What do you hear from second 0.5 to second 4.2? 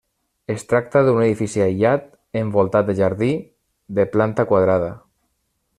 Es tracta d'un edifici aïllat, envoltat de jardí, de